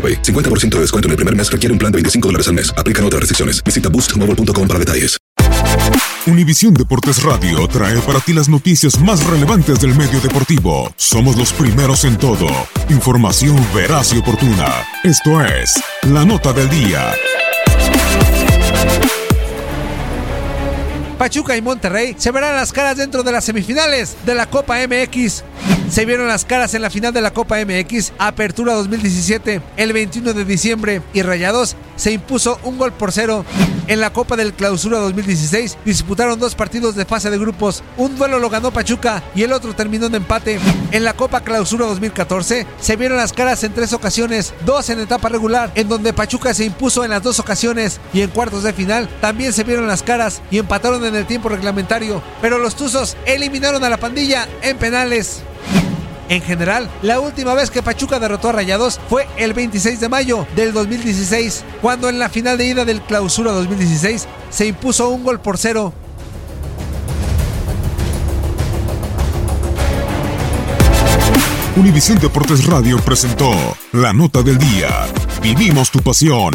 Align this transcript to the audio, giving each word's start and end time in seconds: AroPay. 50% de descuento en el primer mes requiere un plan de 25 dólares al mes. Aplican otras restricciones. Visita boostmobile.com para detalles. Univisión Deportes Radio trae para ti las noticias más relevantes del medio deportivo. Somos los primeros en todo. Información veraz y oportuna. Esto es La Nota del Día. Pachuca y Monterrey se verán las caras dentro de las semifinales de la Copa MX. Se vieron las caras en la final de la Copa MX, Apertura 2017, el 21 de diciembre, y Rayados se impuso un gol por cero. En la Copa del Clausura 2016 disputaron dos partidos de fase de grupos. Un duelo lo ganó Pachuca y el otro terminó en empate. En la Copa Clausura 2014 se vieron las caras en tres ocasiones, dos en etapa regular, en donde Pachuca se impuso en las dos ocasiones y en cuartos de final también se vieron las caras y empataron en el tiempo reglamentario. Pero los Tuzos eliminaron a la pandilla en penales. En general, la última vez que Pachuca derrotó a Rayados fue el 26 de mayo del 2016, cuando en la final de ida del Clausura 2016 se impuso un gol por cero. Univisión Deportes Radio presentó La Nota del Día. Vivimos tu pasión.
AroPay. 0.00 0.22
50% 0.22 0.76
de 0.76 0.80
descuento 0.80 1.08
en 1.08 1.10
el 1.10 1.16
primer 1.16 1.36
mes 1.36 1.52
requiere 1.52 1.72
un 1.72 1.78
plan 1.78 1.92
de 1.92 1.96
25 1.96 2.28
dólares 2.28 2.48
al 2.48 2.54
mes. 2.54 2.72
Aplican 2.78 3.04
otras 3.04 3.20
restricciones. 3.20 3.62
Visita 3.62 3.90
boostmobile.com 3.90 4.66
para 4.66 4.78
detalles. 4.78 5.20
Univisión 6.26 6.74
Deportes 6.74 7.22
Radio 7.22 7.66
trae 7.66 7.98
para 8.00 8.20
ti 8.20 8.32
las 8.32 8.48
noticias 8.48 9.00
más 9.00 9.24
relevantes 9.24 9.80
del 9.80 9.94
medio 9.94 10.20
deportivo. 10.20 10.92
Somos 10.96 11.36
los 11.36 11.52
primeros 11.52 12.04
en 12.04 12.18
todo. 12.18 12.46
Información 12.88 13.56
veraz 13.74 14.12
y 14.12 14.18
oportuna. 14.18 14.84
Esto 15.02 15.42
es 15.44 15.82
La 16.02 16.24
Nota 16.24 16.52
del 16.52 16.68
Día. 16.68 17.14
Pachuca 21.20 21.54
y 21.54 21.60
Monterrey 21.60 22.14
se 22.16 22.30
verán 22.30 22.56
las 22.56 22.72
caras 22.72 22.96
dentro 22.96 23.22
de 23.22 23.30
las 23.30 23.44
semifinales 23.44 24.16
de 24.24 24.34
la 24.34 24.46
Copa 24.46 24.78
MX. 24.78 25.44
Se 25.90 26.06
vieron 26.06 26.26
las 26.26 26.46
caras 26.46 26.72
en 26.72 26.80
la 26.80 26.88
final 26.88 27.12
de 27.12 27.20
la 27.20 27.30
Copa 27.30 27.58
MX, 27.62 28.14
Apertura 28.16 28.72
2017, 28.72 29.60
el 29.76 29.92
21 29.92 30.32
de 30.32 30.46
diciembre, 30.46 31.02
y 31.12 31.20
Rayados 31.20 31.76
se 32.00 32.12
impuso 32.12 32.58
un 32.64 32.78
gol 32.78 32.92
por 32.92 33.12
cero. 33.12 33.44
En 33.86 34.00
la 34.00 34.12
Copa 34.12 34.36
del 34.36 34.54
Clausura 34.54 34.98
2016 34.98 35.76
disputaron 35.84 36.38
dos 36.38 36.54
partidos 36.54 36.94
de 36.94 37.04
fase 37.04 37.28
de 37.28 37.38
grupos. 37.38 37.82
Un 37.96 38.16
duelo 38.16 38.38
lo 38.38 38.48
ganó 38.48 38.70
Pachuca 38.70 39.22
y 39.34 39.42
el 39.42 39.52
otro 39.52 39.74
terminó 39.74 40.06
en 40.06 40.14
empate. 40.14 40.58
En 40.92 41.04
la 41.04 41.12
Copa 41.12 41.42
Clausura 41.42 41.86
2014 41.86 42.66
se 42.80 42.96
vieron 42.96 43.18
las 43.18 43.32
caras 43.32 43.62
en 43.64 43.74
tres 43.74 43.92
ocasiones, 43.92 44.54
dos 44.64 44.88
en 44.88 45.00
etapa 45.00 45.28
regular, 45.28 45.70
en 45.74 45.88
donde 45.88 46.12
Pachuca 46.12 46.54
se 46.54 46.64
impuso 46.64 47.04
en 47.04 47.10
las 47.10 47.22
dos 47.22 47.38
ocasiones 47.38 48.00
y 48.14 48.22
en 48.22 48.30
cuartos 48.30 48.62
de 48.62 48.72
final 48.72 49.08
también 49.20 49.52
se 49.52 49.64
vieron 49.64 49.86
las 49.86 50.02
caras 50.02 50.40
y 50.50 50.58
empataron 50.58 51.04
en 51.04 51.16
el 51.16 51.26
tiempo 51.26 51.50
reglamentario. 51.50 52.22
Pero 52.40 52.58
los 52.58 52.76
Tuzos 52.76 53.16
eliminaron 53.26 53.84
a 53.84 53.90
la 53.90 53.98
pandilla 53.98 54.48
en 54.62 54.78
penales. 54.78 55.42
En 56.30 56.42
general, 56.42 56.88
la 57.02 57.18
última 57.18 57.54
vez 57.54 57.72
que 57.72 57.82
Pachuca 57.82 58.20
derrotó 58.20 58.50
a 58.50 58.52
Rayados 58.52 59.00
fue 59.08 59.26
el 59.36 59.52
26 59.52 59.98
de 59.98 60.08
mayo 60.08 60.46
del 60.54 60.72
2016, 60.72 61.64
cuando 61.82 62.08
en 62.08 62.20
la 62.20 62.28
final 62.28 62.56
de 62.56 62.66
ida 62.66 62.84
del 62.84 63.02
Clausura 63.02 63.50
2016 63.50 64.28
se 64.48 64.66
impuso 64.66 65.08
un 65.08 65.24
gol 65.24 65.40
por 65.40 65.58
cero. 65.58 65.92
Univisión 71.74 72.20
Deportes 72.20 72.64
Radio 72.64 72.98
presentó 72.98 73.50
La 73.90 74.12
Nota 74.12 74.42
del 74.42 74.58
Día. 74.58 75.08
Vivimos 75.42 75.90
tu 75.90 75.98
pasión. 75.98 76.54